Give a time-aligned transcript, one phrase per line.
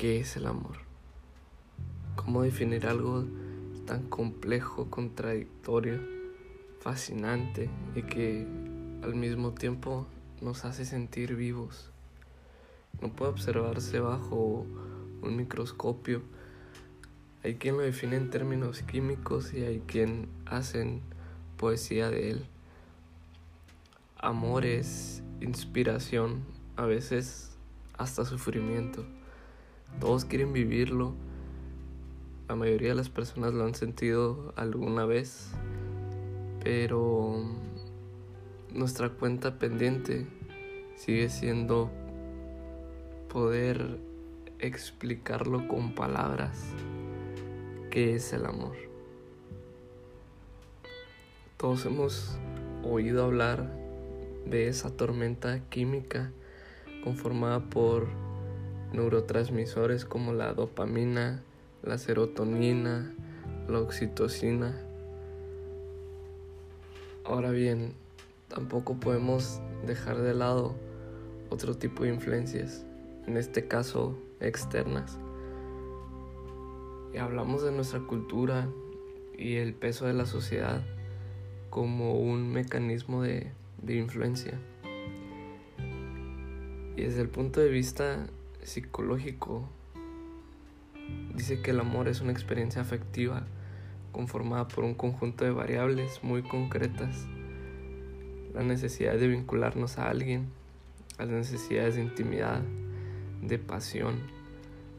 [0.00, 0.78] ¿qué es el amor?
[2.16, 3.26] ¿Cómo definir algo
[3.84, 6.00] tan complejo, contradictorio,
[6.80, 8.46] fascinante y que
[9.02, 10.06] al mismo tiempo
[10.40, 11.90] nos hace sentir vivos?
[13.02, 14.64] No puede observarse bajo
[15.20, 16.22] un microscopio.
[17.44, 21.02] Hay quien lo define en términos químicos y hay quien hacen
[21.58, 22.46] poesía de él.
[24.16, 26.42] Amor es inspiración,
[26.76, 27.50] a veces
[27.98, 29.04] hasta sufrimiento.
[29.98, 31.14] Todos quieren vivirlo.
[32.48, 35.52] La mayoría de las personas lo han sentido alguna vez,
[36.62, 37.44] pero
[38.72, 40.26] nuestra cuenta pendiente
[40.96, 41.90] sigue siendo
[43.28, 43.98] poder
[44.58, 46.74] explicarlo con palabras
[47.90, 48.76] qué es el amor.
[51.56, 52.38] Todos hemos
[52.82, 53.70] oído hablar
[54.46, 56.32] de esa tormenta química
[57.04, 58.08] conformada por
[58.92, 61.42] neurotransmisores como la dopamina,
[61.82, 63.14] la serotonina,
[63.68, 64.80] la oxitocina.
[67.24, 67.94] Ahora bien,
[68.48, 70.74] tampoco podemos dejar de lado
[71.50, 72.84] otro tipo de influencias,
[73.26, 75.18] en este caso externas.
[77.12, 78.68] Y hablamos de nuestra cultura
[79.36, 80.82] y el peso de la sociedad
[81.70, 83.52] como un mecanismo de,
[83.82, 84.58] de influencia.
[86.96, 88.26] Y desde el punto de vista
[88.62, 89.68] psicológico,
[91.34, 93.46] dice que el amor es una experiencia afectiva
[94.12, 97.26] conformada por un conjunto de variables muy concretas.
[98.54, 100.48] La necesidad de vincularnos a alguien,
[101.18, 102.62] las necesidades de intimidad,
[103.42, 104.18] de pasión,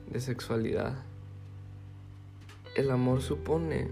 [0.10, 1.04] de sexualidad.
[2.76, 3.90] El amor supone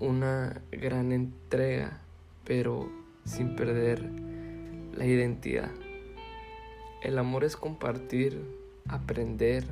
[0.00, 2.00] una gran entrega,
[2.44, 2.88] pero
[3.24, 4.08] sin perder
[4.96, 5.70] la identidad.
[7.02, 8.42] El amor es compartir,
[8.88, 9.64] aprender,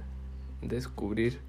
[0.62, 1.40] descubrir.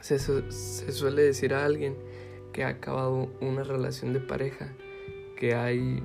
[0.00, 1.96] Se, suele decir a alguien
[2.52, 4.72] que ha acabado una relación de pareja
[5.36, 6.02] que hay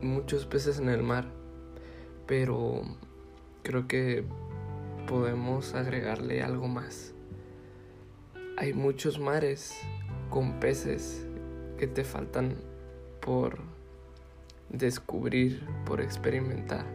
[0.00, 1.26] muchos peces en el mar,
[2.26, 2.82] pero
[3.62, 4.24] creo que
[5.06, 7.14] podemos agregarle algo más.
[8.56, 9.76] Hay muchos mares
[10.30, 11.26] con peces
[11.78, 12.56] que te faltan
[13.20, 13.58] por
[14.70, 16.86] descubrir, por experimentar.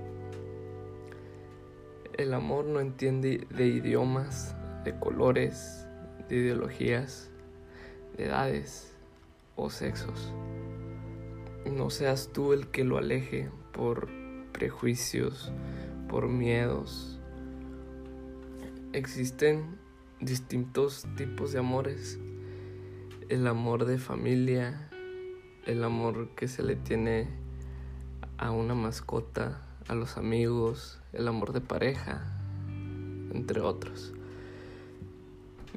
[2.18, 4.56] El amor no entiende de idiomas,
[4.86, 5.86] de colores,
[6.30, 7.30] de ideologías,
[8.18, 8.96] de edades
[9.56, 10.34] o sexos.
[11.66, 14.08] No seas tú el que lo aleje por
[14.54, 15.52] prejuicios,
[16.08, 17.20] por miedos.
[18.94, 19.78] Existen
[20.22, 22.18] distintos tipos de amores.
[23.28, 24.90] El amor de familia,
[25.66, 27.28] el amor que se le tiene
[28.38, 32.24] a una mascota, a los amigos, el amor de pareja,
[33.34, 34.14] entre otros.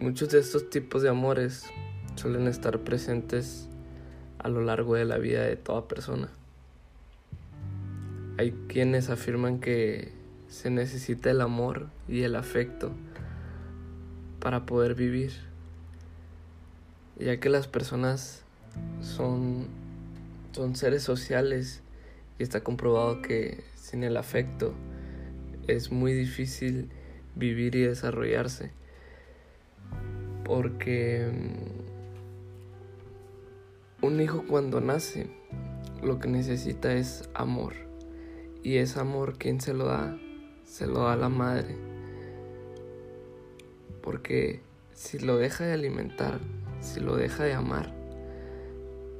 [0.00, 1.66] Muchos de estos tipos de amores
[2.16, 3.68] suelen estar presentes
[4.38, 6.28] a lo largo de la vida de toda persona.
[8.38, 10.12] Hay quienes afirman que
[10.48, 12.92] se necesita el amor y el afecto
[14.40, 15.32] para poder vivir,
[17.18, 18.42] ya que las personas
[19.00, 19.66] son,
[20.52, 21.82] son seres sociales
[22.38, 24.74] y está comprobado que sin el afecto
[25.66, 26.90] es muy difícil
[27.34, 28.70] vivir y desarrollarse.
[30.44, 31.30] Porque
[34.02, 35.30] mm, un hijo cuando nace
[36.02, 37.74] lo que necesita es amor.
[38.62, 40.16] Y ese amor, ¿quién se lo da?
[40.64, 41.76] Se lo da la madre.
[44.02, 44.60] Porque
[44.94, 46.40] si lo deja de alimentar,
[46.80, 47.92] si lo deja de amar,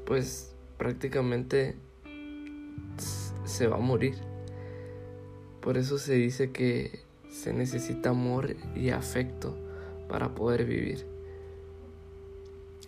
[0.06, 1.76] pues prácticamente
[3.44, 4.16] se va a morir.
[5.61, 7.00] Por eso se dice que
[7.31, 9.56] se necesita amor y afecto
[10.09, 11.06] para poder vivir.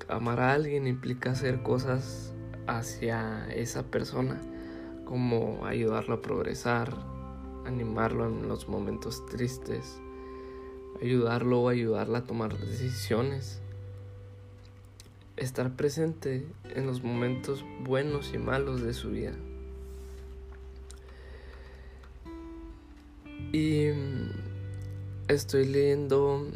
[0.09, 2.33] Amar a alguien implica hacer cosas
[2.66, 4.41] hacia esa persona,
[5.04, 6.97] como ayudarlo a progresar,
[7.66, 10.01] animarlo en los momentos tristes,
[11.03, 13.60] ayudarlo o ayudarla a tomar decisiones,
[15.36, 19.33] estar presente en los momentos buenos y malos de su vida.
[23.52, 24.30] Y mm,
[25.26, 26.47] estoy leyendo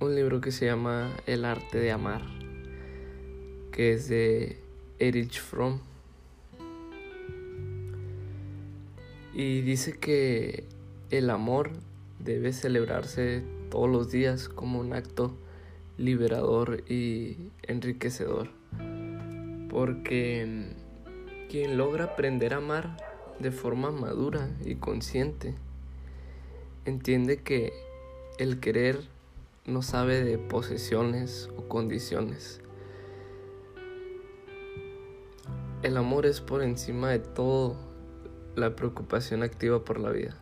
[0.00, 2.22] un libro que se llama El arte de amar,
[3.70, 4.58] que es de
[4.98, 5.80] Erich Fromm.
[9.34, 10.64] Y dice que
[11.10, 11.72] el amor
[12.20, 15.36] debe celebrarse todos los días como un acto
[15.98, 18.48] liberador y enriquecedor.
[19.68, 22.96] Porque mm, quien logra aprender a amar
[23.40, 25.54] de forma madura y consciente
[26.84, 27.72] entiende que
[28.38, 29.00] el querer
[29.64, 32.60] no sabe de posesiones o condiciones.
[35.82, 37.76] El amor es por encima de todo
[38.54, 40.36] la preocupación activa por la vida.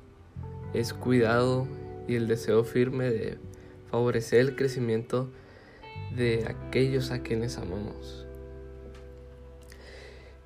[0.74, 1.66] Es cuidado
[2.08, 3.38] y el deseo firme de
[3.90, 5.28] favorecer el crecimiento
[6.16, 8.26] de aquellos a quienes amamos.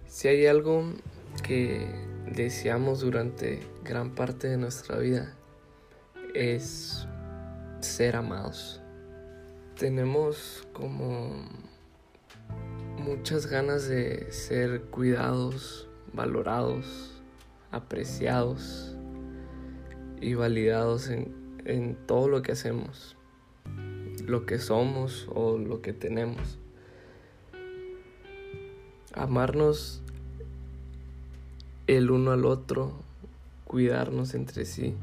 [0.08, 0.84] Si hay algo
[1.42, 1.86] que
[2.34, 5.35] deseamos durante gran parte de nuestra vida
[6.36, 7.08] es
[7.80, 8.82] ser amados.
[9.78, 11.48] Tenemos como
[12.98, 17.22] muchas ganas de ser cuidados, valorados,
[17.70, 18.96] apreciados
[20.20, 21.34] y validados en,
[21.64, 23.16] en todo lo que hacemos,
[24.26, 26.58] lo que somos o lo que tenemos.
[29.14, 30.02] Amarnos
[31.86, 32.92] el uno al otro,
[33.64, 34.96] cuidarnos entre sí,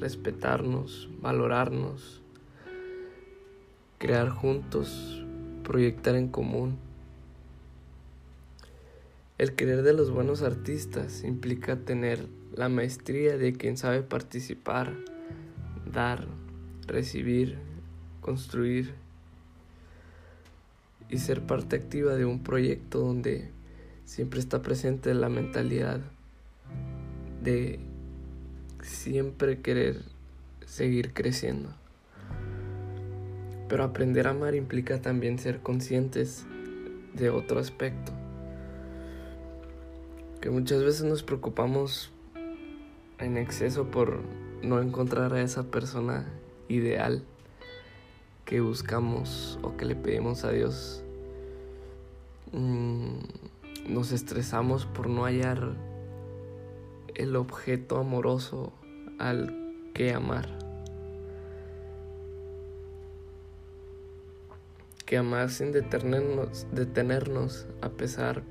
[0.00, 2.22] respetarnos, valorarnos,
[3.98, 5.24] crear juntos,
[5.62, 6.78] proyectar en común.
[9.38, 14.94] El querer de los buenos artistas implica tener la maestría de quien sabe participar,
[15.92, 16.26] dar,
[16.86, 17.58] recibir,
[18.20, 18.94] construir
[21.08, 23.50] y ser parte activa de un proyecto donde
[24.04, 26.00] siempre está presente la mentalidad
[27.42, 27.78] de
[28.86, 30.02] siempre querer
[30.64, 31.70] seguir creciendo.
[33.68, 36.46] Pero aprender a amar implica también ser conscientes
[37.14, 38.12] de otro aspecto.
[40.40, 42.12] Que muchas veces nos preocupamos
[43.18, 44.20] en exceso por
[44.62, 46.26] no encontrar a esa persona
[46.68, 47.22] ideal
[48.44, 51.02] que buscamos o que le pedimos a Dios.
[52.52, 53.18] Mm,
[53.88, 55.74] nos estresamos por no hallar
[57.16, 58.72] el objeto amoroso
[59.18, 60.58] al que amar.
[65.06, 68.42] Que amar sin detenernos, detenernos a pesar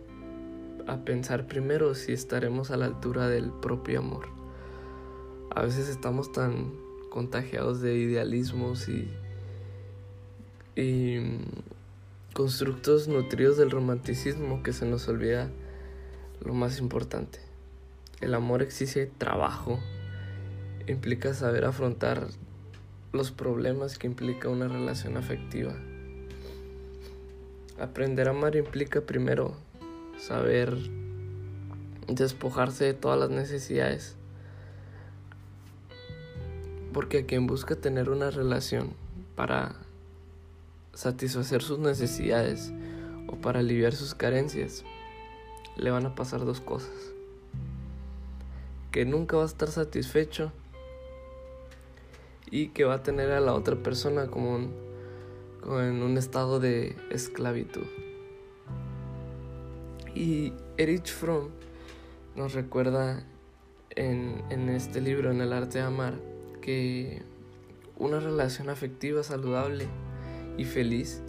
[0.88, 4.28] a pensar primero si estaremos a la altura del propio amor.
[5.50, 6.74] A veces estamos tan
[7.10, 9.10] contagiados de idealismos y,
[10.76, 11.40] y
[12.34, 15.50] constructos nutridos del romanticismo que se nos olvida
[16.44, 17.45] lo más importante.
[18.26, 19.80] El amor exige trabajo,
[20.88, 22.26] implica saber afrontar
[23.14, 25.76] los problemas que implica una relación afectiva.
[27.80, 29.54] Aprender a amar implica primero
[30.18, 30.76] saber
[32.08, 34.16] despojarse de todas las necesidades.
[36.94, 38.94] Porque a quien busca tener una relación
[39.36, 39.76] para
[40.96, 42.74] satisfacer sus necesidades
[43.28, 44.84] o para aliviar sus carencias,
[45.78, 47.15] le van a pasar dos cosas.
[48.96, 50.54] Que nunca va a estar satisfecho
[52.50, 57.84] y que va a tener a la otra persona como, en un estado de esclavitud.
[60.16, 61.50] Y Erich Fromm
[62.38, 63.26] nos recuerda
[63.90, 66.14] en, este libro, en el arte de amar,
[66.62, 67.22] que
[67.98, 69.90] una relación afectiva saludable
[70.58, 71.22] y feliz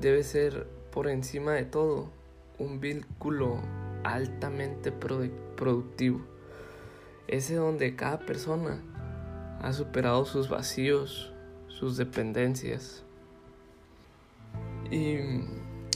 [0.00, 2.10] debe ser por encima de todo
[2.58, 3.60] un vínculo
[4.02, 6.29] altamente productivo.
[7.28, 8.82] Ese donde cada persona
[9.60, 11.32] ha superado sus vacíos,
[11.68, 13.04] sus dependencias.
[14.90, 15.16] Y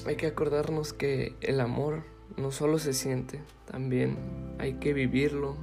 [0.06, 2.04] hay que acordarnos que el amor
[2.36, 4.16] no solo se siente, también
[4.58, 5.56] hay que vivirlo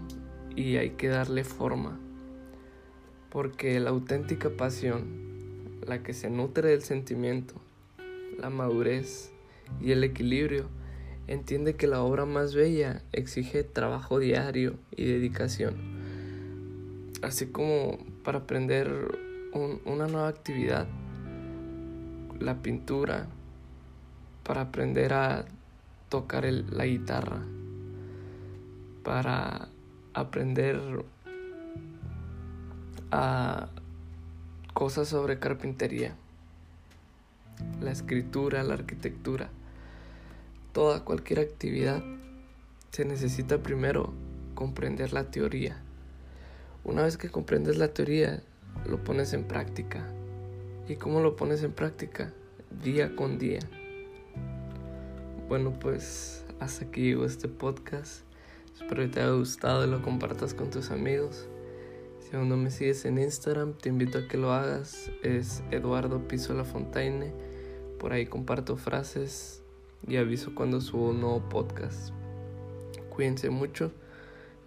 [0.55, 1.99] y hay que darle forma.
[3.29, 5.31] Porque la auténtica pasión
[5.85, 7.55] la que se nutre del sentimiento,
[8.37, 9.31] la madurez
[9.79, 10.67] y el equilibrio,
[11.27, 15.75] entiende que la obra más bella exige trabajo diario y dedicación.
[17.21, 19.17] Así como para aprender
[19.53, 20.87] una nueva actividad,
[22.39, 23.27] la pintura,
[24.43, 25.45] para aprender a
[26.09, 27.41] tocar la guitarra,
[29.03, 29.67] para
[30.13, 30.79] aprender
[33.11, 33.69] a
[34.73, 36.15] cosas sobre carpintería,
[37.81, 39.49] la escritura, la arquitectura,
[40.73, 42.03] toda cualquier actividad,
[42.91, 44.13] se necesita primero
[44.55, 45.81] comprender la teoría.
[46.83, 48.41] Una vez que comprendes la teoría,
[48.85, 50.07] lo pones en práctica.
[50.87, 52.33] ¿Y cómo lo pones en práctica?
[52.83, 53.59] Día con día.
[55.47, 58.23] Bueno, pues hasta aquí llegó este podcast.
[58.73, 61.47] Espero que te haya gustado y lo compartas con tus amigos.
[62.19, 65.11] Si aún no me sigues en Instagram, te invito a que lo hagas.
[65.23, 67.33] Es Eduardo Piso La Fontaine.
[67.99, 69.60] Por ahí comparto frases
[70.07, 72.13] y aviso cuando subo un nuevo podcast.
[73.09, 73.91] Cuídense mucho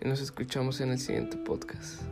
[0.00, 2.02] y nos escuchamos en el siguiente podcast.